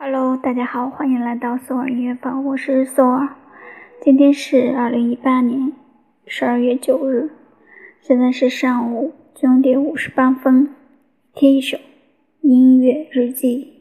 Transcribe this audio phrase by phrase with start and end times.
[0.00, 3.30] Hello，大家好，欢迎来到索尔音乐坊，我是索尔。
[4.00, 5.72] 今天是二零一八年
[6.24, 7.32] 十二月九日，
[8.00, 10.72] 现在是上午九点五十八分。
[11.34, 11.76] 听一首
[12.42, 13.77] 音乐日记。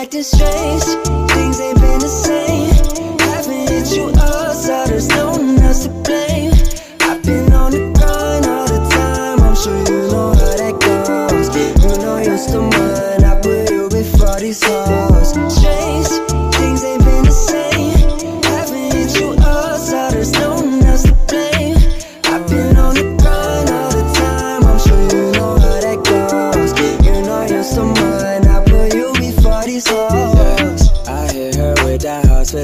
[0.00, 0.82] Acting strange.
[1.30, 2.79] Things ain't been the same.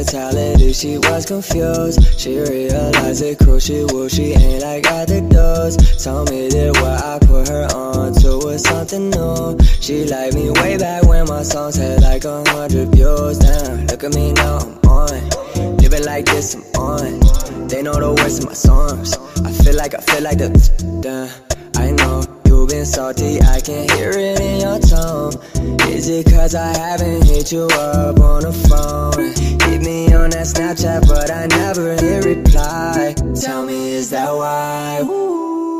[0.07, 0.73] Hospitality.
[0.73, 2.19] She was confused.
[2.19, 3.59] She realized it cool.
[3.59, 4.09] She woo.
[4.09, 6.03] She ain't like other dudes.
[6.03, 9.59] Told me that what I put her on to was something new.
[9.81, 13.39] She liked me way back when my songs had like a hundred views.
[13.39, 14.59] Damn, look at me now.
[14.59, 15.77] I'm on.
[15.79, 16.55] Living like this.
[16.55, 17.69] I'm on.
[17.69, 19.17] They know the words of my songs.
[19.45, 20.51] I feel like I feel like the.
[21.03, 21.31] Damn,
[21.77, 22.23] I know.
[22.47, 25.34] You've been salty, I can hear it in your tone.
[25.93, 29.56] Is it cause I haven't hit you up on the phone?
[29.81, 33.15] Me on that Snapchat, but I never hit reply.
[33.41, 35.01] Tell me, is that why?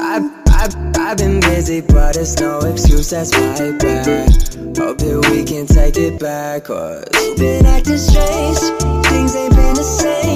[0.03, 4.29] I've, I've, I've been busy, but it's no excuse, that's my bad.
[4.77, 8.59] Hope that we can take it back, cause you've been acting strange.
[9.07, 10.36] Things ain't been the same.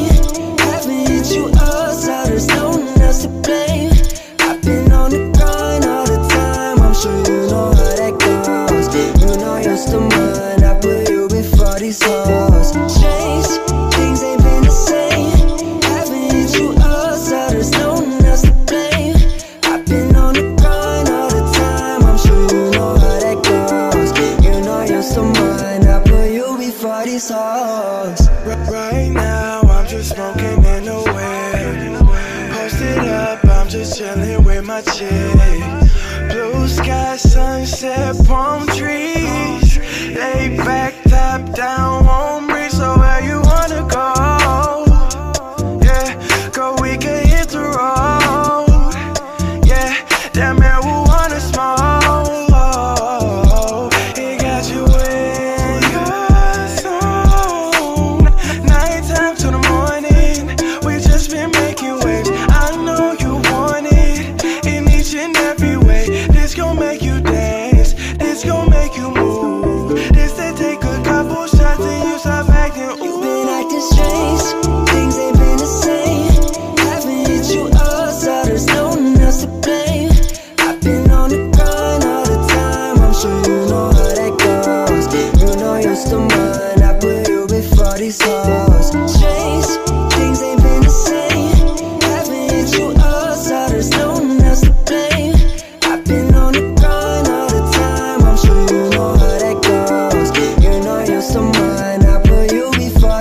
[28.70, 31.96] Right now, I'm just smoking in the wind.
[32.52, 35.10] Posted up, I'm just chilling with my chick.
[36.30, 39.78] Blue sky, sunset, palm trees.
[40.14, 41.79] Lay back, top down,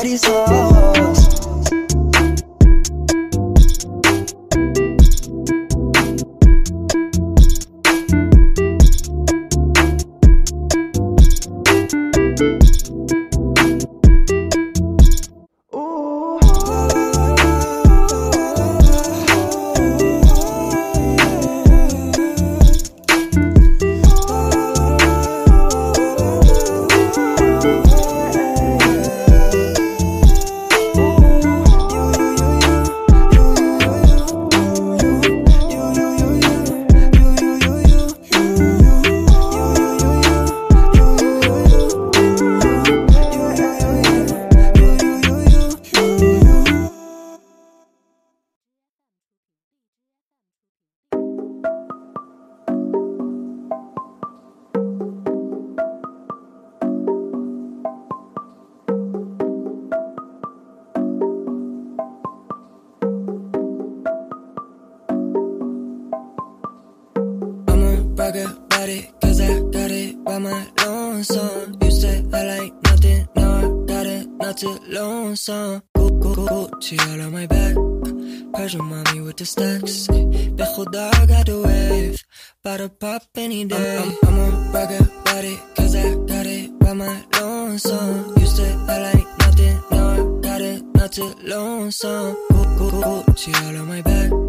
[0.09, 0.90] these hoes.
[68.30, 71.78] Rock about it, cause I got it by my lonesome.
[71.81, 75.81] You said I like nothing, now I got it, not too lonesome.
[75.96, 77.76] Go, go, go, Gucci all on my back.
[78.54, 80.06] Persian mommy with the stacks.
[80.08, 82.20] Bet Khuda got the wave.
[82.64, 83.98] About to pop any day.
[83.98, 88.38] I'm, I'm, I'ma rock about it, cause I got it by my lonesome.
[88.38, 92.38] Used to I like nothing, now I got it, not too lonesome.
[92.52, 94.49] Go, go, go, Gucci all on my back.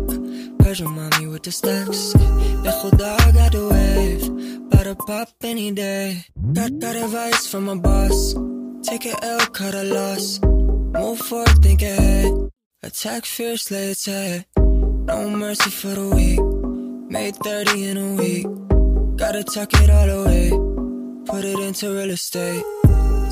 [0.70, 2.12] Persian mommy with the stacks.
[2.12, 4.24] The khuda got the wave.
[4.68, 6.24] About to pop any day.
[6.52, 8.36] Got, got advice from my boss.
[8.84, 10.40] Take a L, cut a loss.
[10.40, 12.50] Move forward, think ahead.
[12.84, 14.46] Attack fierce, lay its head.
[15.10, 16.40] No mercy for the weak.
[17.10, 18.46] Made 30 in a week.
[19.16, 20.50] Gotta tuck it all away.
[21.26, 22.62] Put it into real estate.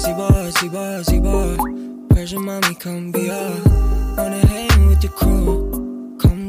[0.02, 1.56] Z-bar, Z-bar, Z-bar.
[2.08, 3.64] Persian mommy, come be off.
[4.18, 5.67] Wanna hang with the crew.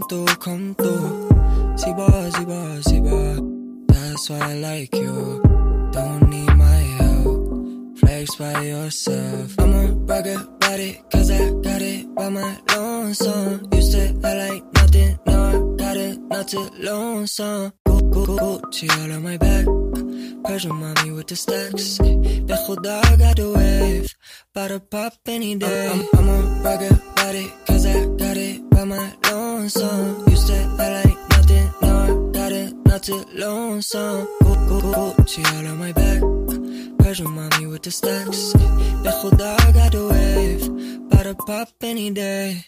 [0.10, 1.78] Through, come through.
[1.78, 3.36] Z-bar, Z-bar, Z-bar.
[3.90, 5.40] That's why I like you.
[5.92, 8.00] Don't need my help.
[8.00, 9.54] Flex by yourself.
[9.60, 13.70] I'ma brag about it, cause I got it by my lonesome.
[13.72, 17.74] Used to act like nothing, now I got it, not too lonesome.
[17.86, 19.66] Go, go, Gucci all on my back.
[20.44, 22.00] Persian mommy with the stacks.
[22.00, 24.16] The khuda got the wave.
[24.56, 26.08] About to pop any day.
[26.16, 28.49] I'm, I'm, brag about it, cause I got it
[28.80, 30.30] by my lonesome.
[30.30, 34.28] Used to act like nothing, now I got it, not too lonesome.
[34.42, 36.22] Gu- gu- Gucci all on my back.
[37.00, 38.54] Persian mommy with the stacks.
[39.04, 40.66] The khuda got the wave.
[41.12, 42.64] About to pop any day.